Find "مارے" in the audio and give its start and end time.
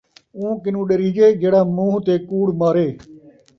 2.59-2.87